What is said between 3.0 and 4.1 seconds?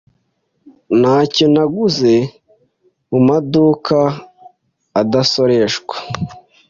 mumaduka